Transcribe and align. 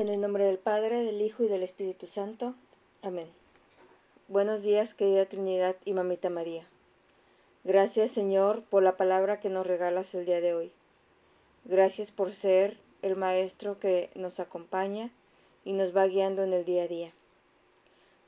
En 0.00 0.08
el 0.08 0.18
nombre 0.18 0.44
del 0.44 0.56
Padre, 0.56 1.04
del 1.04 1.20
Hijo 1.20 1.44
y 1.44 1.48
del 1.48 1.62
Espíritu 1.62 2.06
Santo. 2.06 2.54
Amén. 3.02 3.28
Buenos 4.28 4.62
días, 4.62 4.94
querida 4.94 5.26
Trinidad 5.26 5.76
y 5.84 5.92
Mamita 5.92 6.30
María. 6.30 6.66
Gracias, 7.64 8.10
Señor, 8.10 8.62
por 8.62 8.82
la 8.82 8.96
palabra 8.96 9.40
que 9.40 9.50
nos 9.50 9.66
regalas 9.66 10.14
el 10.14 10.24
día 10.24 10.40
de 10.40 10.54
hoy. 10.54 10.72
Gracias 11.66 12.12
por 12.12 12.32
ser 12.32 12.78
el 13.02 13.14
Maestro 13.14 13.78
que 13.78 14.08
nos 14.14 14.40
acompaña 14.40 15.10
y 15.66 15.74
nos 15.74 15.94
va 15.94 16.06
guiando 16.06 16.44
en 16.44 16.54
el 16.54 16.64
día 16.64 16.84
a 16.84 16.88
día. 16.88 17.12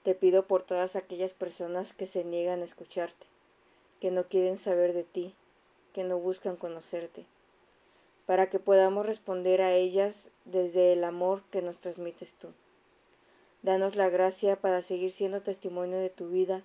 Te 0.02 0.14
pido 0.14 0.46
por 0.46 0.64
todas 0.64 0.94
aquellas 0.94 1.32
personas 1.32 1.94
que 1.94 2.04
se 2.04 2.22
niegan 2.22 2.60
a 2.60 2.66
escucharte, 2.66 3.26
que 3.98 4.10
no 4.10 4.24
quieren 4.24 4.58
saber 4.58 4.92
de 4.92 5.04
ti, 5.04 5.34
que 5.94 6.04
no 6.04 6.18
buscan 6.18 6.56
conocerte 6.56 7.24
para 8.32 8.48
que 8.48 8.58
podamos 8.58 9.04
responder 9.04 9.60
a 9.60 9.74
ellas 9.74 10.30
desde 10.46 10.94
el 10.94 11.04
amor 11.04 11.42
que 11.50 11.60
nos 11.60 11.76
transmites 11.76 12.32
tú. 12.32 12.48
Danos 13.60 13.94
la 13.94 14.08
gracia 14.08 14.56
para 14.56 14.80
seguir 14.80 15.12
siendo 15.12 15.42
testimonio 15.42 15.98
de 15.98 16.08
tu 16.08 16.30
vida 16.30 16.62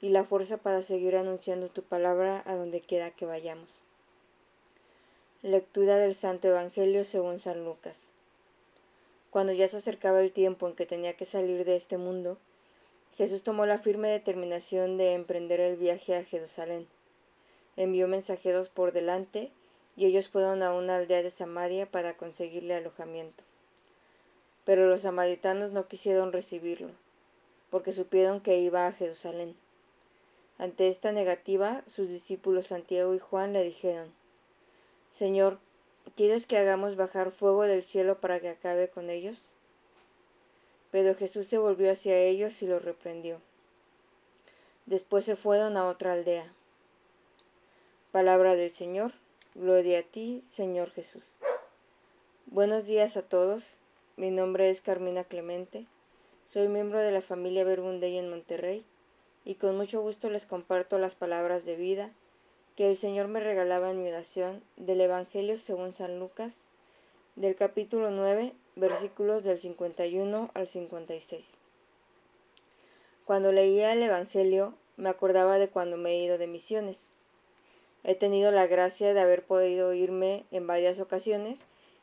y 0.00 0.08
la 0.08 0.24
fuerza 0.24 0.56
para 0.56 0.80
seguir 0.80 1.14
anunciando 1.16 1.68
tu 1.68 1.82
palabra 1.82 2.42
a 2.46 2.54
donde 2.54 2.80
quiera 2.80 3.10
que 3.10 3.26
vayamos. 3.26 3.82
Lectura 5.42 5.98
del 5.98 6.14
Santo 6.14 6.48
Evangelio 6.48 7.04
según 7.04 7.38
San 7.38 7.66
Lucas. 7.66 8.08
Cuando 9.28 9.52
ya 9.52 9.68
se 9.68 9.76
acercaba 9.76 10.22
el 10.22 10.32
tiempo 10.32 10.66
en 10.68 10.74
que 10.74 10.86
tenía 10.86 11.18
que 11.18 11.26
salir 11.26 11.66
de 11.66 11.76
este 11.76 11.98
mundo, 11.98 12.38
Jesús 13.14 13.42
tomó 13.42 13.66
la 13.66 13.76
firme 13.76 14.08
determinación 14.08 14.96
de 14.96 15.12
emprender 15.12 15.60
el 15.60 15.76
viaje 15.76 16.16
a 16.16 16.24
Jerusalén. 16.24 16.86
Envió 17.76 18.08
mensajeros 18.08 18.70
por 18.70 18.92
delante 18.92 19.52
y 19.96 20.06
ellos 20.06 20.28
fueron 20.28 20.62
a 20.62 20.72
una 20.72 20.96
aldea 20.96 21.22
de 21.22 21.30
Samaria 21.30 21.86
para 21.86 22.16
conseguirle 22.16 22.74
alojamiento. 22.74 23.44
Pero 24.64 24.88
los 24.88 25.02
samaritanos 25.02 25.72
no 25.72 25.88
quisieron 25.88 26.32
recibirlo, 26.32 26.90
porque 27.70 27.92
supieron 27.92 28.40
que 28.40 28.58
iba 28.58 28.86
a 28.86 28.92
Jerusalén. 28.92 29.56
Ante 30.58 30.88
esta 30.88 31.12
negativa, 31.12 31.82
sus 31.86 32.08
discípulos 32.08 32.68
Santiago 32.68 33.14
y 33.14 33.18
Juan 33.18 33.52
le 33.52 33.64
dijeron, 33.64 34.12
Señor, 35.10 35.58
¿quieres 36.16 36.46
que 36.46 36.58
hagamos 36.58 36.96
bajar 36.96 37.30
fuego 37.30 37.62
del 37.62 37.82
cielo 37.82 38.20
para 38.20 38.40
que 38.40 38.50
acabe 38.50 38.88
con 38.88 39.10
ellos? 39.10 39.38
Pero 40.90 41.14
Jesús 41.14 41.48
se 41.48 41.58
volvió 41.58 41.90
hacia 41.90 42.18
ellos 42.18 42.62
y 42.62 42.66
los 42.66 42.84
reprendió. 42.84 43.40
Después 44.86 45.24
se 45.24 45.34
fueron 45.34 45.76
a 45.76 45.88
otra 45.88 46.12
aldea. 46.12 46.52
Palabra 48.12 48.54
del 48.54 48.70
Señor. 48.70 49.12
Gloria 49.56 50.00
a 50.00 50.02
ti, 50.02 50.42
Señor 50.50 50.90
Jesús. 50.90 51.22
Buenos 52.46 52.86
días 52.86 53.16
a 53.16 53.22
todos. 53.22 53.76
Mi 54.16 54.32
nombre 54.32 54.68
es 54.68 54.80
Carmina 54.80 55.22
Clemente. 55.22 55.86
Soy 56.50 56.66
miembro 56.66 56.98
de 56.98 57.12
la 57.12 57.20
familia 57.20 57.62
Verbundey 57.62 58.18
en 58.18 58.30
Monterrey 58.30 58.84
y 59.44 59.54
con 59.54 59.76
mucho 59.76 60.02
gusto 60.02 60.28
les 60.28 60.44
comparto 60.44 60.98
las 60.98 61.14
palabras 61.14 61.64
de 61.64 61.76
vida 61.76 62.10
que 62.74 62.90
el 62.90 62.96
Señor 62.96 63.28
me 63.28 63.38
regalaba 63.38 63.92
en 63.92 64.02
mi 64.02 64.08
oración 64.08 64.60
del 64.76 65.00
Evangelio 65.00 65.56
según 65.56 65.94
San 65.94 66.18
Lucas, 66.18 66.66
del 67.36 67.54
capítulo 67.54 68.10
9, 68.10 68.54
versículos 68.74 69.44
del 69.44 69.58
51 69.58 70.50
al 70.52 70.66
56. 70.66 71.52
Cuando 73.24 73.52
leía 73.52 73.92
el 73.92 74.02
Evangelio 74.02 74.74
me 74.96 75.10
acordaba 75.10 75.60
de 75.60 75.68
cuando 75.68 75.96
me 75.96 76.10
he 76.10 76.24
ido 76.24 76.38
de 76.38 76.48
misiones 76.48 77.06
He 78.04 78.14
tenido 78.14 78.50
la 78.50 78.66
gracia 78.66 79.14
de 79.14 79.20
haber 79.20 79.44
podido 79.44 79.94
irme 79.94 80.44
en 80.50 80.66
varias 80.66 81.00
ocasiones 81.00 81.58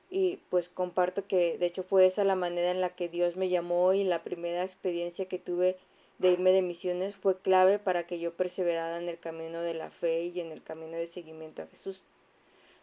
y 0.10 0.40
pues 0.50 0.68
comparto 0.68 1.26
que 1.28 1.58
de 1.58 1.68
hecho 1.68 1.84
fue 1.84 2.06
esa 2.06 2.24
la 2.24 2.36
manera 2.36 2.72
en 2.72 2.82
la 2.82 2.90
que 2.90 3.08
Dios 3.08 3.38
me 3.38 3.50
llamó 3.50 3.94
y 3.94 4.04
la 4.04 4.24
primera 4.24 4.64
experiencia 4.64 5.28
que 5.28 5.40
tuve 5.40 5.78
de 6.18 6.32
irme 6.32 6.52
de 6.52 6.62
misiones 6.62 7.16
fue 7.16 7.40
clave 7.40 7.80
para 7.80 8.06
que 8.06 8.20
yo 8.20 8.34
perseverara 8.34 9.00
en 9.00 9.10
el 9.10 9.20
camino 9.20 9.62
de 9.62 9.74
la 9.74 9.90
fe 9.90 10.26
y 10.26 10.40
en 10.40 10.52
el 10.52 10.62
camino 10.64 10.98
de 10.98 11.08
seguimiento 11.08 11.62
a 11.62 11.68
Jesús. 11.68 12.04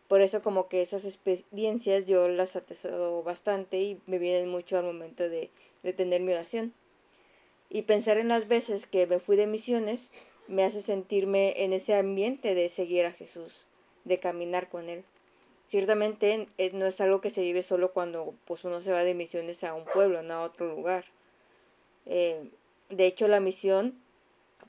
Por 0.08 0.22
eso 0.22 0.40
como 0.40 0.68
que 0.68 0.80
esas 0.80 1.04
experiencias 1.04 2.06
yo 2.06 2.28
las 2.28 2.56
atesoro 2.56 3.22
bastante 3.22 3.80
y 3.80 4.00
me 4.06 4.18
vienen 4.18 4.48
mucho 4.48 4.78
al 4.78 4.84
momento 4.84 5.28
de, 5.28 5.50
de 5.82 5.92
tener 5.92 6.22
mi 6.22 6.32
oración. 6.32 6.72
Y 7.68 7.82
pensar 7.82 8.16
en 8.16 8.28
las 8.28 8.48
veces 8.48 8.86
que 8.86 9.06
me 9.06 9.18
fui 9.18 9.36
de 9.36 9.46
misiones 9.46 10.10
me 10.48 10.64
hace 10.64 10.82
sentirme 10.82 11.62
en 11.62 11.72
ese 11.72 11.94
ambiente 11.94 12.54
de 12.54 12.69
seguir 12.69 13.04
a 13.04 13.12
Jesús, 13.12 13.66
de 14.04 14.19
caminar 14.19 14.69
con 14.69 14.88
Él. 14.88 15.04
Ciertamente 15.69 16.48
eh, 16.56 16.70
no 16.72 16.86
es 16.86 17.00
algo 17.00 17.20
que 17.20 17.31
se 17.31 17.42
vive 17.42 17.62
solo 17.62 17.92
cuando 17.92 18.34
pues, 18.47 18.64
uno 18.64 18.81
se 18.81 18.91
va 18.91 19.04
de 19.04 19.14
misiones 19.14 19.62
a 19.62 19.75
un 19.75 19.84
pueblo, 19.84 20.22
no 20.22 20.34
a 20.34 20.42
otro 20.42 20.75
lugar. 20.75 21.04
Eh, 22.06 22.48
de 22.88 23.06
hecho, 23.06 23.28
la 23.28 23.41
misión, 23.41 23.94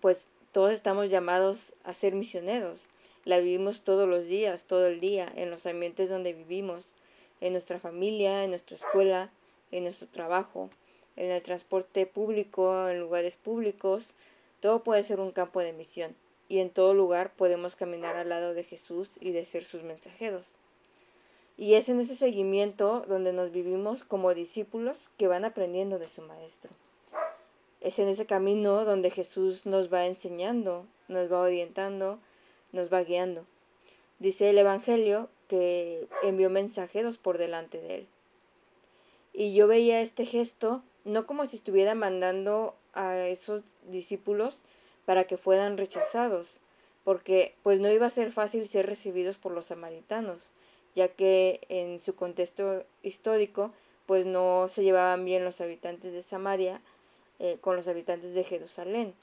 pues 0.01 0.27
todos 0.51 0.71
estamos 0.71 1.09
llamados 1.09 1.73
a 1.85 1.93
ser 1.93 2.13
misioneros. 2.13 2.81
La 3.23 3.39
vivimos 3.39 3.81
todos 3.81 4.09
los 4.09 4.25
días, 4.25 4.65
todo 4.65 4.87
el 4.87 4.99
día, 4.99 5.31
en 5.35 5.49
los 5.49 5.65
ambientes 5.65 6.09
donde 6.09 6.33
vivimos, 6.33 6.93
en 7.39 7.53
nuestra 7.53 7.79
familia, 7.79 8.43
en 8.43 8.49
nuestra 8.49 8.75
escuela, 8.75 9.29
en 9.71 9.83
nuestro 9.83 10.07
trabajo, 10.09 10.69
en 11.15 11.31
el 11.31 11.41
transporte 11.41 12.05
público, 12.05 12.89
en 12.89 12.99
lugares 12.99 13.37
públicos, 13.37 14.15
todo 14.59 14.83
puede 14.83 15.03
ser 15.03 15.19
un 15.19 15.31
campo 15.31 15.61
de 15.61 15.73
misión, 15.73 16.15
y 16.47 16.59
en 16.59 16.69
todo 16.69 16.93
lugar 16.93 17.31
podemos 17.35 17.75
caminar 17.75 18.15
al 18.17 18.29
lado 18.29 18.53
de 18.53 18.63
Jesús 18.63 19.11
y 19.19 19.31
de 19.31 19.45
ser 19.45 19.63
sus 19.63 19.83
mensajeros. 19.83 20.53
Y 21.57 21.73
es 21.73 21.89
en 21.89 21.99
ese 21.99 22.15
seguimiento 22.15 23.03
donde 23.07 23.33
nos 23.33 23.51
vivimos 23.51 24.03
como 24.03 24.33
discípulos 24.33 25.09
que 25.17 25.27
van 25.27 25.45
aprendiendo 25.45 25.99
de 25.99 26.07
su 26.07 26.21
Maestro. 26.21 26.71
Es 27.81 27.99
en 27.99 28.07
ese 28.07 28.25
camino 28.25 28.85
donde 28.85 29.11
Jesús 29.11 29.65
nos 29.65 29.93
va 29.93 30.05
enseñando, 30.05 30.85
nos 31.07 31.31
va 31.31 31.41
orientando, 31.41 32.19
nos 32.71 32.91
va 32.91 33.03
guiando. 33.03 33.45
Dice 34.19 34.49
el 34.49 34.57
Evangelio 34.57 35.29
que 35.47 36.07
envió 36.23 36.49
mensajeros 36.49 37.17
por 37.17 37.37
delante 37.37 37.79
de 37.81 37.95
él. 37.95 38.07
Y 39.33 39.53
yo 39.53 39.67
veía 39.67 40.01
este 40.01 40.25
gesto 40.25 40.81
no 41.05 41.25
como 41.25 41.45
si 41.45 41.55
estuviera 41.55 41.95
mandando 41.95 42.75
a 42.93 43.27
esos 43.27 43.63
discípulos 43.89 44.59
para 45.05 45.25
que 45.25 45.37
fueran 45.37 45.77
rechazados, 45.77 46.57
porque 47.03 47.55
pues 47.63 47.79
no 47.79 47.89
iba 47.89 48.05
a 48.05 48.11
ser 48.11 48.31
fácil 48.31 48.67
ser 48.67 48.85
recibidos 48.85 49.37
por 49.37 49.51
los 49.51 49.67
samaritanos, 49.67 50.51
ya 50.95 51.07
que 51.07 51.61
en 51.69 52.01
su 52.03 52.15
contexto 52.15 52.85
histórico 53.03 53.71
pues 54.05 54.25
no 54.25 54.67
se 54.69 54.83
llevaban 54.83 55.25
bien 55.25 55.45
los 55.45 55.61
habitantes 55.61 56.13
de 56.13 56.21
Samaria 56.21 56.81
eh, 57.39 57.57
con 57.61 57.75
los 57.75 57.87
habitantes 57.87 58.33
de 58.33 58.43
Jerusalén. 58.43 59.13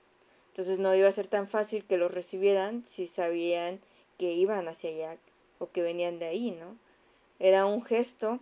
Entonces 0.48 0.78
no 0.78 0.94
iba 0.94 1.09
a 1.09 1.12
ser 1.12 1.27
tan 1.27 1.48
fácil 1.48 1.84
que 1.84 1.98
los 1.98 2.10
recibieran 2.10 2.84
si 2.87 3.06
sabían 3.06 3.81
que 4.19 4.33
iban 4.33 4.69
hacia 4.69 4.91
allá 4.91 5.16
o 5.59 5.71
que 5.71 5.83
venían 5.83 6.19
de 6.19 6.27
ahí, 6.27 6.50
¿no? 6.50 6.77
Era 7.38 7.66
un 7.66 7.84
gesto 7.84 8.41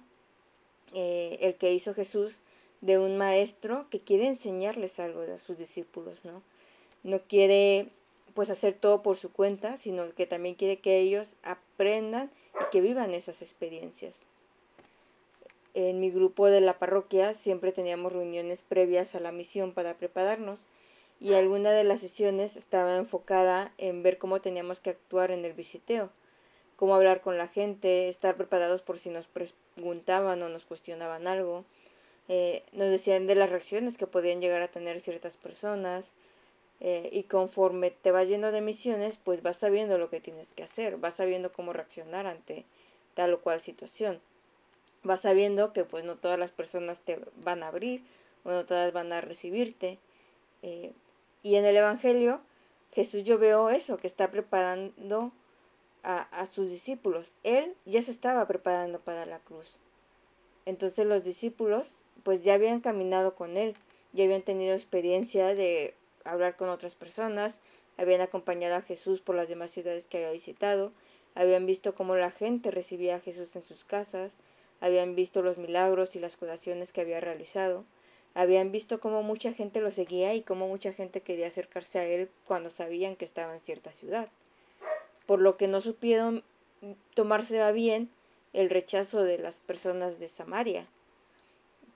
eh, 0.92 1.38
el 1.40 1.56
que 1.56 1.72
hizo 1.72 1.92
Jesús 1.92 2.40
de 2.84 2.98
un 2.98 3.16
maestro 3.16 3.86
que 3.88 4.00
quiere 4.00 4.26
enseñarles 4.26 5.00
algo 5.00 5.22
a 5.22 5.38
sus 5.38 5.56
discípulos, 5.56 6.22
¿no? 6.22 6.42
No 7.02 7.20
quiere 7.22 7.88
pues 8.34 8.50
hacer 8.50 8.74
todo 8.74 9.02
por 9.02 9.16
su 9.16 9.32
cuenta, 9.32 9.78
sino 9.78 10.12
que 10.14 10.26
también 10.26 10.54
quiere 10.54 10.80
que 10.80 10.98
ellos 10.98 11.36
aprendan 11.42 12.30
y 12.60 12.70
que 12.70 12.82
vivan 12.82 13.14
esas 13.14 13.40
experiencias. 13.40 14.26
En 15.72 15.98
mi 15.98 16.10
grupo 16.10 16.48
de 16.48 16.60
la 16.60 16.78
parroquia 16.78 17.32
siempre 17.32 17.72
teníamos 17.72 18.12
reuniones 18.12 18.62
previas 18.62 19.14
a 19.14 19.20
la 19.20 19.32
misión 19.32 19.72
para 19.72 19.94
prepararnos 19.94 20.66
y 21.20 21.32
alguna 21.32 21.70
de 21.70 21.84
las 21.84 22.00
sesiones 22.00 22.54
estaba 22.54 22.98
enfocada 22.98 23.72
en 23.78 24.02
ver 24.02 24.18
cómo 24.18 24.42
teníamos 24.42 24.78
que 24.78 24.90
actuar 24.90 25.30
en 25.30 25.46
el 25.46 25.54
visiteo, 25.54 26.10
cómo 26.76 26.94
hablar 26.94 27.22
con 27.22 27.38
la 27.38 27.48
gente, 27.48 28.08
estar 28.08 28.36
preparados 28.36 28.82
por 28.82 28.98
si 28.98 29.08
nos 29.08 29.26
preguntaban 29.26 30.42
o 30.42 30.50
nos 30.50 30.66
cuestionaban 30.66 31.26
algo, 31.26 31.64
eh, 32.28 32.64
nos 32.72 32.88
decían 32.88 33.26
de 33.26 33.34
las 33.34 33.50
reacciones 33.50 33.98
que 33.98 34.06
podían 34.06 34.40
llegar 34.40 34.62
a 34.62 34.68
tener 34.68 35.00
ciertas 35.00 35.36
personas 35.36 36.12
eh, 36.80 37.08
y 37.12 37.24
conforme 37.24 37.90
te 37.90 38.10
vas 38.10 38.28
yendo 38.28 38.50
de 38.50 38.60
misiones 38.60 39.18
pues 39.22 39.42
vas 39.42 39.58
sabiendo 39.58 39.98
lo 39.98 40.10
que 40.10 40.20
tienes 40.20 40.52
que 40.52 40.62
hacer, 40.62 40.96
vas 40.96 41.14
sabiendo 41.14 41.52
cómo 41.52 41.72
reaccionar 41.72 42.26
ante 42.26 42.64
tal 43.14 43.34
o 43.34 43.40
cual 43.40 43.60
situación, 43.60 44.20
vas 45.02 45.20
sabiendo 45.20 45.72
que 45.72 45.84
pues 45.84 46.04
no 46.04 46.16
todas 46.16 46.38
las 46.38 46.50
personas 46.50 47.00
te 47.00 47.20
van 47.36 47.62
a 47.62 47.68
abrir 47.68 48.02
o 48.44 48.50
no 48.50 48.64
todas 48.64 48.92
van 48.92 49.12
a 49.12 49.20
recibirte 49.20 49.98
eh, 50.62 50.92
y 51.42 51.56
en 51.56 51.66
el 51.66 51.76
Evangelio 51.76 52.40
Jesús 52.94 53.24
yo 53.24 53.38
veo 53.38 53.70
eso, 53.70 53.96
que 53.98 54.06
está 54.06 54.30
preparando 54.30 55.32
a, 56.04 56.22
a 56.22 56.46
sus 56.46 56.70
discípulos. 56.70 57.32
Él 57.42 57.74
ya 57.86 58.00
se 58.02 58.12
estaba 58.12 58.46
preparando 58.46 59.00
para 59.00 59.26
la 59.26 59.40
cruz. 59.40 59.78
Entonces 60.64 61.04
los 61.04 61.24
discípulos 61.24 61.96
pues 62.22 62.42
ya 62.42 62.54
habían 62.54 62.80
caminado 62.80 63.34
con 63.34 63.56
él, 63.56 63.74
ya 64.12 64.24
habían 64.24 64.42
tenido 64.42 64.74
experiencia 64.74 65.54
de 65.54 65.94
hablar 66.24 66.56
con 66.56 66.68
otras 66.68 66.94
personas, 66.94 67.58
habían 67.96 68.20
acompañado 68.20 68.76
a 68.76 68.82
Jesús 68.82 69.20
por 69.20 69.34
las 69.34 69.48
demás 69.48 69.70
ciudades 69.70 70.06
que 70.06 70.18
había 70.18 70.30
visitado, 70.30 70.92
habían 71.34 71.66
visto 71.66 71.94
cómo 71.94 72.16
la 72.16 72.30
gente 72.30 72.70
recibía 72.70 73.16
a 73.16 73.20
Jesús 73.20 73.54
en 73.56 73.62
sus 73.62 73.84
casas, 73.84 74.36
habían 74.80 75.14
visto 75.14 75.42
los 75.42 75.58
milagros 75.58 76.16
y 76.16 76.20
las 76.20 76.36
curaciones 76.36 76.92
que 76.92 77.00
había 77.00 77.20
realizado, 77.20 77.84
habían 78.34 78.72
visto 78.72 79.00
cómo 79.00 79.22
mucha 79.22 79.52
gente 79.52 79.80
lo 79.80 79.90
seguía 79.90 80.34
y 80.34 80.42
cómo 80.42 80.66
mucha 80.68 80.92
gente 80.92 81.20
quería 81.20 81.46
acercarse 81.46 81.98
a 81.98 82.04
él 82.04 82.28
cuando 82.46 82.70
sabían 82.70 83.16
que 83.16 83.24
estaba 83.24 83.54
en 83.54 83.60
cierta 83.60 83.92
ciudad, 83.92 84.28
por 85.26 85.40
lo 85.40 85.56
que 85.56 85.68
no 85.68 85.80
supieron 85.80 86.42
tomarse 87.14 87.60
a 87.62 87.70
bien 87.70 88.10
el 88.52 88.70
rechazo 88.70 89.22
de 89.22 89.38
las 89.38 89.56
personas 89.56 90.18
de 90.18 90.28
Samaria. 90.28 90.86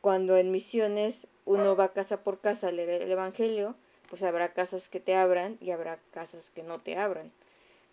Cuando 0.01 0.37
en 0.37 0.51
misiones 0.51 1.27
uno 1.45 1.77
va 1.77 1.93
casa 1.93 2.23
por 2.23 2.41
casa 2.41 2.69
a 2.69 2.73
leer 2.73 3.03
el 3.03 3.11
Evangelio, 3.11 3.75
pues 4.09 4.23
habrá 4.23 4.53
casas 4.53 4.89
que 4.89 5.01
te 5.01 5.15
abran 5.15 5.59
y 5.61 5.71
habrá 5.71 5.99
casas 6.13 6.51
que 6.51 6.63
no 6.63 6.79
te 6.79 6.97
abran. 6.97 7.33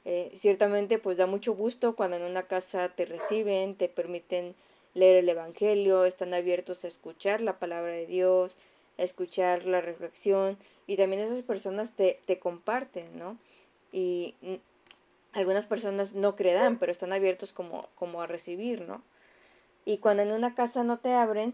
Eh, 0.06 0.32
ciertamente 0.36 1.00
pues 1.00 1.18
da 1.18 1.26
mucho 1.26 1.56
gusto 1.56 1.96
cuando 1.96 2.18
en 2.18 2.24
una 2.24 2.44
casa 2.44 2.90
te 2.90 3.06
reciben, 3.06 3.76
te 3.76 3.90
permiten 3.90 4.56
leer 4.94 5.18
el 5.18 5.30
Evangelio, 5.30 6.06
están 6.06 6.34
abiertos 6.34 6.86
a 6.86 6.88
escuchar 6.88 7.42
la 7.42 7.58
palabra 7.60 7.92
de 7.92 8.06
Dios, 8.06 8.58
a 8.98 9.04
escuchar 9.04 9.66
la 9.66 9.82
reflexión 9.82 10.58
y 10.88 10.96
también 10.98 11.22
esas 11.22 11.42
personas 11.42 11.92
te, 11.92 12.20
te 12.26 12.40
comparten, 12.40 13.18
¿no? 13.18 13.38
Y 13.92 14.36
algunas 15.34 15.66
personas 15.66 16.14
no 16.14 16.36
creerán, 16.36 16.78
pero 16.78 16.92
están 16.92 17.12
abiertos 17.12 17.52
como, 17.52 17.90
como 17.96 18.22
a 18.22 18.28
recibir, 18.28 18.82
¿no? 18.82 19.02
Y 19.86 19.98
cuando 19.98 20.24
en 20.24 20.32
una 20.32 20.56
casa 20.56 20.84
no 20.84 21.00
te 21.00 21.14
abren, 21.14 21.54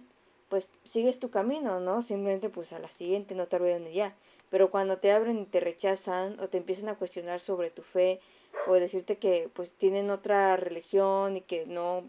pues 0.51 0.67
sigues 0.83 1.17
tu 1.17 1.31
camino, 1.31 1.79
¿no? 1.79 2.01
Simplemente 2.01 2.49
pues 2.49 2.73
a 2.73 2.79
la 2.79 2.89
siguiente 2.89 3.35
no 3.35 3.47
te 3.47 3.55
abren 3.55 3.89
ya. 3.93 4.13
Pero 4.49 4.69
cuando 4.69 4.97
te 4.97 5.13
abren 5.13 5.39
y 5.39 5.45
te 5.45 5.61
rechazan 5.61 6.37
o 6.41 6.49
te 6.49 6.57
empiezan 6.57 6.89
a 6.89 6.95
cuestionar 6.95 7.39
sobre 7.39 7.69
tu 7.69 7.83
fe 7.83 8.19
o 8.67 8.73
decirte 8.73 9.17
que 9.17 9.49
pues 9.53 9.71
tienen 9.71 10.09
otra 10.09 10.57
religión 10.57 11.37
y 11.37 11.41
que 11.41 11.65
no 11.65 12.03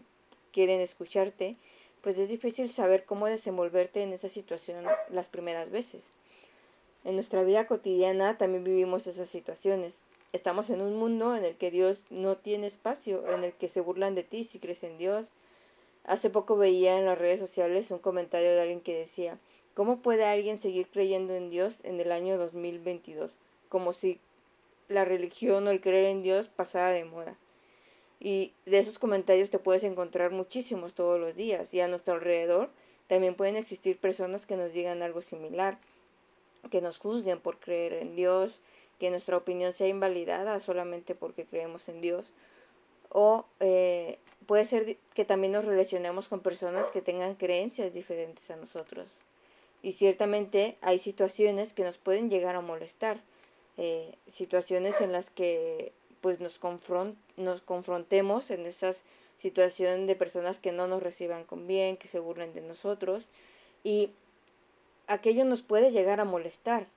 quieren 0.51 0.81
escucharte, 0.81 1.55
pues 2.01 2.17
es 2.17 2.27
difícil 2.27 2.69
saber 2.69 3.05
cómo 3.05 3.27
desenvolverte 3.27 4.03
en 4.03 4.11
esa 4.11 4.27
situación 4.27 4.83
las 5.09 5.29
primeras 5.29 5.71
veces. 5.71 6.03
En 7.05 7.15
nuestra 7.15 7.43
vida 7.43 7.65
cotidiana 7.65 8.37
también 8.37 8.65
vivimos 8.65 9.07
esas 9.07 9.29
situaciones. 9.29 10.03
Estamos 10.33 10.69
en 10.69 10.81
un 10.81 10.97
mundo 10.97 11.33
en 11.37 11.45
el 11.45 11.55
que 11.55 11.71
Dios 11.71 12.03
no 12.09 12.35
tiene 12.35 12.67
espacio, 12.67 13.25
en 13.33 13.45
el 13.45 13.53
que 13.53 13.69
se 13.69 13.79
burlan 13.79 14.15
de 14.15 14.23
ti 14.23 14.43
si 14.43 14.59
crees 14.59 14.83
en 14.83 14.97
Dios. 14.97 15.29
Hace 16.05 16.29
poco 16.29 16.57
veía 16.57 16.97
en 16.97 17.05
las 17.05 17.17
redes 17.17 17.39
sociales 17.39 17.89
un 17.91 17.99
comentario 17.99 18.51
de 18.51 18.61
alguien 18.61 18.81
que 18.81 18.97
decía, 18.97 19.37
¿cómo 19.73 19.99
puede 19.99 20.25
alguien 20.25 20.59
seguir 20.59 20.87
creyendo 20.87 21.33
en 21.33 21.49
Dios 21.49 21.79
en 21.83 21.99
el 21.99 22.11
año 22.11 22.37
2022? 22.37 23.35
Como 23.69 23.93
si 23.93 24.19
la 24.89 25.05
religión 25.05 25.67
o 25.67 25.71
el 25.71 25.81
creer 25.81 26.05
en 26.05 26.21
Dios 26.21 26.49
pasara 26.49 26.89
de 26.89 27.05
moda. 27.05 27.37
Y 28.19 28.53
de 28.65 28.79
esos 28.79 28.99
comentarios 28.99 29.49
te 29.49 29.59
puedes 29.59 29.83
encontrar 29.83 30.31
muchísimos 30.31 30.93
todos 30.93 31.19
los 31.19 31.35
días. 31.35 31.73
Y 31.73 31.81
a 31.81 31.87
nuestro 31.87 32.13
alrededor 32.13 32.69
también 33.07 33.35
pueden 33.35 33.55
existir 33.55 33.97
personas 33.97 34.45
que 34.45 34.57
nos 34.57 34.73
digan 34.73 35.03
algo 35.03 35.21
similar, 35.21 35.77
que 36.69 36.81
nos 36.81 36.99
juzguen 36.99 37.39
por 37.39 37.59
creer 37.59 37.93
en 37.93 38.15
Dios, 38.15 38.59
que 38.99 39.09
nuestra 39.09 39.37
opinión 39.37 39.73
sea 39.73 39.87
invalidada 39.87 40.59
solamente 40.59 41.15
porque 41.15 41.45
creemos 41.45 41.89
en 41.89 42.01
Dios. 42.01 42.33
O 43.09 43.45
eh, 43.59 44.17
puede 44.45 44.65
ser 44.65 44.97
que 45.13 45.25
también 45.25 45.53
nos 45.53 45.65
relacionemos 45.65 46.27
con 46.27 46.41
personas 46.41 46.91
que 46.91 47.01
tengan 47.01 47.35
creencias 47.35 47.93
diferentes 47.93 48.49
a 48.51 48.55
nosotros. 48.55 49.21
Y 49.81 49.93
ciertamente 49.93 50.77
hay 50.81 50.99
situaciones 50.99 51.73
que 51.73 51.83
nos 51.83 51.97
pueden 51.97 52.29
llegar 52.29 52.55
a 52.55 52.61
molestar. 52.61 53.21
Eh, 53.77 54.15
situaciones 54.27 55.01
en 55.01 55.11
las 55.11 55.29
que 55.29 55.91
pues 56.21 56.39
nos, 56.39 56.59
confront 56.59 57.17
nos 57.37 57.61
confrontemos 57.61 58.51
en 58.51 58.65
esas 58.65 59.01
situaciones 59.39 60.07
de 60.07 60.15
personas 60.15 60.59
que 60.59 60.71
no 60.71 60.87
nos 60.87 61.03
reciban 61.03 61.43
con 61.43 61.67
bien, 61.67 61.97
que 61.97 62.07
se 62.07 62.19
burlen 62.19 62.53
de 62.53 62.61
nosotros 62.61 63.25
y 63.83 64.11
aquello 65.07 65.43
nos 65.43 65.63
puede 65.63 65.91
llegar 65.91 66.19
a 66.19 66.25
molestar. 66.25 66.87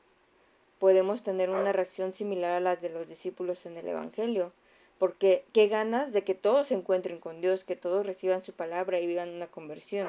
Podemos 0.78 1.22
tener 1.22 1.50
una 1.50 1.72
reacción 1.72 2.12
similar 2.12 2.52
a 2.52 2.60
las 2.60 2.81
de 2.81 2.90
los 2.90 3.08
discípulos 3.08 3.66
en 3.66 3.76
el 3.78 3.88
Evangelio, 3.88 4.52
porque 4.98 5.44
qué 5.52 5.69
ganas 5.69 6.12
de 6.12 6.25
que 6.25 6.34
todos 6.34 6.69
se 6.69 6.75
encuentren 6.75 7.19
con 7.19 7.40
Dios, 7.40 7.64
que 7.64 7.76
todos 7.76 8.06
reciban 8.06 8.43
su 8.43 8.52
palabra 8.52 9.00
y 9.00 9.06
vivan 9.06 9.31
una 9.31 9.46
conversión. 9.46 10.08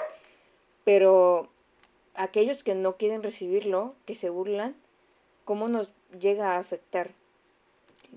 Pero 0.83 1.49
aquellos 2.15 2.63
que 2.63 2.75
no 2.75 2.97
quieren 2.97 3.23
recibirlo, 3.23 3.95
que 4.05 4.15
se 4.15 4.29
burlan, 4.29 4.75
¿cómo 5.45 5.67
nos 5.67 5.91
llega 6.19 6.53
a 6.53 6.59
afectar? 6.59 7.11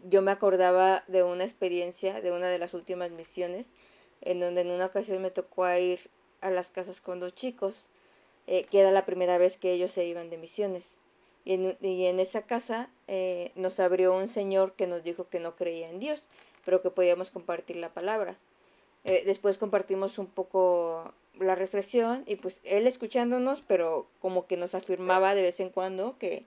yo 0.08 0.22
me 0.22 0.30
acordaba 0.30 1.04
de 1.08 1.22
una 1.22 1.44
experiencia 1.44 2.20
de 2.20 2.32
una 2.32 2.48
de 2.48 2.58
las 2.58 2.74
últimas 2.74 3.10
misiones, 3.10 3.66
en 4.20 4.40
donde 4.40 4.62
en 4.62 4.70
una 4.70 4.86
ocasión 4.86 5.22
me 5.22 5.30
tocó 5.30 5.68
ir 5.74 6.10
a 6.40 6.50
las 6.50 6.70
casas 6.70 7.00
con 7.00 7.20
dos 7.20 7.34
chicos, 7.34 7.88
eh, 8.46 8.64
que 8.70 8.80
era 8.80 8.90
la 8.90 9.06
primera 9.06 9.38
vez 9.38 9.56
que 9.56 9.72
ellos 9.72 9.90
se 9.90 10.04
iban 10.04 10.30
de 10.30 10.38
misiones. 10.38 10.94
Y 11.44 11.54
en, 11.54 11.76
y 11.80 12.06
en 12.06 12.20
esa 12.20 12.42
casa 12.42 12.90
eh, 13.08 13.50
nos 13.54 13.80
abrió 13.80 14.14
un 14.14 14.28
señor 14.28 14.72
que 14.74 14.86
nos 14.86 15.02
dijo 15.02 15.28
que 15.28 15.40
no 15.40 15.56
creía 15.56 15.88
en 15.88 15.98
Dios, 15.98 16.26
pero 16.64 16.82
que 16.82 16.90
podíamos 16.90 17.30
compartir 17.30 17.76
la 17.76 17.90
palabra. 17.90 18.36
Eh, 19.04 19.22
después 19.24 19.58
compartimos 19.58 20.18
un 20.18 20.26
poco 20.26 21.12
la 21.38 21.54
reflexión 21.54 22.22
y 22.26 22.36
pues 22.36 22.60
él 22.64 22.86
escuchándonos, 22.86 23.62
pero 23.66 24.06
como 24.20 24.46
que 24.46 24.56
nos 24.56 24.74
afirmaba 24.74 25.34
de 25.34 25.42
vez 25.42 25.60
en 25.60 25.70
cuando 25.70 26.18
que, 26.18 26.44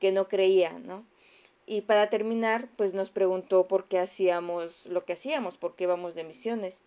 que 0.00 0.12
no 0.12 0.28
creía, 0.28 0.78
¿no? 0.78 1.04
Y 1.66 1.80
para 1.82 2.10
terminar, 2.10 2.68
pues 2.76 2.92
nos 2.92 3.08
preguntó 3.08 3.66
por 3.66 3.84
qué 3.86 3.98
hacíamos 3.98 4.84
lo 4.86 5.04
que 5.06 5.14
hacíamos, 5.14 5.56
por 5.56 5.74
qué 5.74 5.84
íbamos 5.84 6.14
de 6.14 6.24
misiones, 6.24 6.80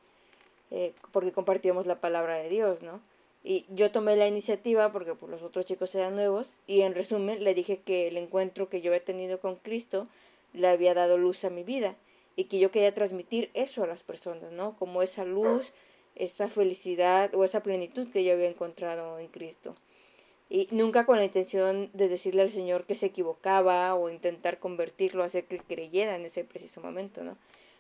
eh, 0.70 0.94
porque 1.12 1.32
compartíamos 1.32 1.88
la 1.88 2.00
palabra 2.00 2.38
de 2.38 2.50
Dios, 2.50 2.84
¿no? 2.84 3.02
Y 3.44 3.66
yo 3.70 3.92
tomé 3.92 4.16
la 4.18 4.28
iniciativa 4.28 4.92
porque 4.92 5.16
pues, 5.16 5.32
los 5.32 5.42
otros 5.42 5.66
chicos 5.66 5.96
eran 5.96 6.16
nuevos 6.16 6.58
y 6.68 6.82
en 6.82 6.94
resumen 6.94 7.44
le 7.44 7.56
dije 7.56 7.80
que 7.80 8.08
el 8.08 8.18
encuentro 8.18 8.70
que 8.70 8.82
yo 8.82 8.92
había 8.92 9.04
tenido 9.04 9.40
con 9.40 9.56
Cristo 9.56 10.08
le 10.54 10.68
había 10.68 10.94
dado 10.94 11.18
luz 11.18 11.44
a 11.46 11.50
mi 11.50 11.64
vida 11.64 11.96
y 12.38 12.46
que 12.46 12.60
yo 12.60 12.72
quería 12.72 12.94
transmitir 12.94 13.50
eso 13.54 13.84
a 13.84 13.88
las 13.88 14.04
personas, 14.04 14.54
¿no? 14.54 14.78
Como 14.78 15.02
esa 15.02 15.26
luz, 15.26 15.74
esa 16.16 16.48
felicidad 16.48 17.36
o 17.36 17.44
esa 17.44 17.62
plenitud 17.62 18.08
que 18.10 18.24
yo 18.24 18.32
había 18.32 18.48
encontrado 18.48 19.20
en 19.20 19.28
Cristo 19.28 19.76
y 20.50 20.68
nunca 20.72 21.06
con 21.06 21.18
la 21.18 21.26
intención 21.26 21.90
de 21.94 22.08
decirle 22.08 22.42
al 22.42 22.50
Señor 22.50 22.86
que 22.86 22.96
se 22.96 23.08
equivocaba 23.08 23.94
o 23.96 24.10
intentar 24.10 24.60
convertirlo, 24.60 25.24
hacer 25.24 25.46
que 25.46 25.60
creyera 25.60 26.16
en 26.16 26.26
ese 26.26 26.44
preciso 26.44 26.82
momento, 26.82 27.24
¿no? 27.24 27.38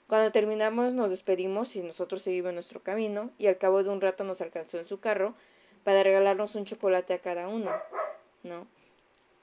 Cuando 0.07 0.31
terminamos 0.31 0.93
nos 0.93 1.09
despedimos 1.09 1.75
y 1.75 1.81
nosotros 1.81 2.21
seguimos 2.21 2.53
nuestro 2.53 2.81
camino 2.81 3.29
y 3.37 3.47
al 3.47 3.57
cabo 3.57 3.83
de 3.83 3.89
un 3.89 4.01
rato 4.01 4.23
nos 4.23 4.41
alcanzó 4.41 4.79
en 4.79 4.85
su 4.85 4.99
carro 4.99 5.33
para 5.83 6.03
regalarnos 6.03 6.55
un 6.55 6.65
chocolate 6.65 7.13
a 7.13 7.19
cada 7.19 7.47
uno, 7.47 7.71
¿no? 8.43 8.67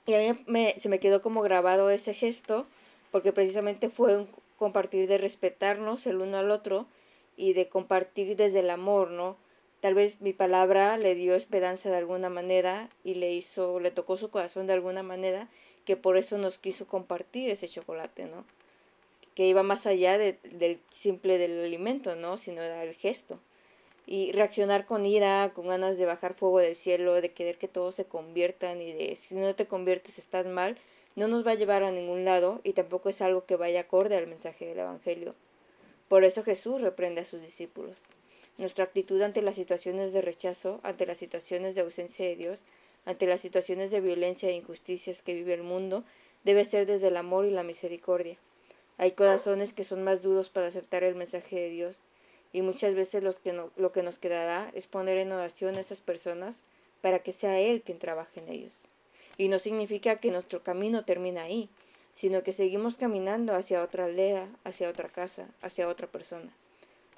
Y 0.06 0.14
a 0.14 0.18
mí 0.18 0.44
me, 0.46 0.74
se 0.78 0.90
me 0.90 1.00
quedó 1.00 1.22
como 1.22 1.42
grabado 1.42 1.88
ese 1.88 2.12
gesto 2.12 2.66
porque 3.10 3.32
precisamente 3.32 3.88
fue 3.88 4.16
un 4.18 4.28
compartir 4.56 5.08
de 5.08 5.18
respetarnos 5.18 6.06
el 6.06 6.20
uno 6.20 6.38
al 6.38 6.50
otro 6.50 6.86
y 7.36 7.52
de 7.52 7.68
compartir 7.68 8.36
desde 8.36 8.60
el 8.60 8.70
amor, 8.70 9.10
¿no? 9.10 9.36
Tal 9.80 9.94
vez 9.94 10.20
mi 10.20 10.32
palabra 10.32 10.96
le 10.96 11.14
dio 11.14 11.34
esperanza 11.34 11.90
de 11.90 11.96
alguna 11.96 12.30
manera 12.30 12.88
y 13.04 13.14
le 13.14 13.32
hizo, 13.32 13.80
le 13.80 13.90
tocó 13.90 14.16
su 14.16 14.30
corazón 14.30 14.66
de 14.66 14.72
alguna 14.72 15.02
manera, 15.02 15.48
que 15.84 15.96
por 15.96 16.16
eso 16.16 16.38
nos 16.38 16.58
quiso 16.58 16.86
compartir 16.86 17.50
ese 17.50 17.68
chocolate, 17.68 18.24
¿no? 18.24 18.46
Que 19.34 19.46
iba 19.46 19.62
más 19.62 19.86
allá 19.86 20.16
de, 20.16 20.38
del 20.44 20.80
simple 20.90 21.36
del 21.36 21.62
alimento, 21.62 22.16
¿no? 22.16 22.38
Sino 22.38 22.62
era 22.62 22.82
el 22.82 22.94
gesto. 22.94 23.38
Y 24.06 24.32
reaccionar 24.32 24.86
con 24.86 25.04
ira, 25.04 25.52
con 25.54 25.68
ganas 25.68 25.98
de 25.98 26.06
bajar 26.06 26.34
fuego 26.34 26.60
del 26.60 26.76
cielo, 26.76 27.20
de 27.20 27.32
querer 27.32 27.58
que 27.58 27.68
todos 27.68 27.94
se 27.94 28.06
conviertan 28.06 28.80
y 28.80 28.92
de 28.92 29.16
si 29.16 29.34
no 29.34 29.54
te 29.54 29.66
conviertes 29.66 30.18
estás 30.18 30.46
mal, 30.46 30.78
no 31.16 31.28
nos 31.28 31.46
va 31.46 31.52
a 31.52 31.56
llevar 31.56 31.84
a 31.84 31.90
ningún 31.90 32.24
lado 32.24 32.60
y 32.64 32.72
tampoco 32.72 33.08
es 33.08 33.22
algo 33.22 33.44
que 33.44 33.56
vaya 33.56 33.80
acorde 33.80 34.16
al 34.16 34.26
mensaje 34.26 34.66
del 34.66 34.80
Evangelio. 34.80 35.34
Por 36.08 36.24
eso 36.24 36.42
Jesús 36.42 36.80
reprende 36.80 37.20
a 37.22 37.24
sus 37.24 37.40
discípulos. 37.40 37.96
Nuestra 38.58 38.84
actitud 38.84 39.20
ante 39.22 39.42
las 39.42 39.54
situaciones 39.54 40.12
de 40.12 40.22
rechazo, 40.22 40.80
ante 40.82 41.06
las 41.06 41.18
situaciones 41.18 41.74
de 41.74 41.80
ausencia 41.80 42.26
de 42.26 42.36
Dios, 42.36 42.60
ante 43.04 43.26
las 43.26 43.40
situaciones 43.40 43.90
de 43.90 44.00
violencia 44.00 44.48
e 44.48 44.52
injusticias 44.52 45.22
que 45.22 45.34
vive 45.34 45.54
el 45.54 45.62
mundo, 45.62 46.04
debe 46.44 46.64
ser 46.64 46.86
desde 46.86 47.08
el 47.08 47.16
amor 47.16 47.46
y 47.46 47.50
la 47.50 47.62
misericordia. 47.62 48.36
Hay 48.96 49.12
corazones 49.12 49.72
que 49.72 49.82
son 49.82 50.04
más 50.04 50.22
duros 50.22 50.50
para 50.50 50.68
aceptar 50.68 51.02
el 51.02 51.14
mensaje 51.14 51.56
de 51.56 51.68
Dios, 51.68 51.98
y 52.52 52.62
muchas 52.62 52.94
veces 52.94 53.24
lo 53.24 53.92
que 53.92 54.02
nos 54.02 54.18
quedará 54.20 54.70
es 54.74 54.86
poner 54.86 55.18
en 55.18 55.32
oración 55.32 55.76
a 55.76 55.80
esas 55.80 56.00
personas 56.00 56.62
para 57.00 57.18
que 57.18 57.32
sea 57.32 57.58
Él 57.58 57.82
quien 57.82 57.98
trabaje 57.98 58.40
en 58.40 58.48
ellos. 58.48 58.74
Y 59.36 59.48
no 59.48 59.58
significa 59.58 60.16
que 60.16 60.30
nuestro 60.30 60.62
camino 60.62 61.04
termina 61.04 61.42
ahí, 61.42 61.68
sino 62.14 62.42
que 62.42 62.52
seguimos 62.52 62.96
caminando 62.96 63.54
hacia 63.54 63.82
otra 63.82 64.04
aldea, 64.04 64.48
hacia 64.64 64.88
otra 64.88 65.08
casa, 65.08 65.48
hacia 65.62 65.88
otra 65.88 66.06
persona. 66.06 66.52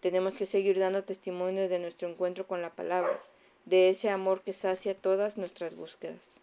Tenemos 0.00 0.34
que 0.34 0.46
seguir 0.46 0.78
dando 0.78 1.04
testimonio 1.04 1.68
de 1.68 1.78
nuestro 1.78 2.08
encuentro 2.08 2.46
con 2.46 2.62
la 2.62 2.70
palabra, 2.70 3.20
de 3.64 3.90
ese 3.90 4.08
amor 4.08 4.42
que 4.42 4.52
sacia 4.52 4.94
todas 4.94 5.36
nuestras 5.36 5.74
búsquedas. 5.74 6.40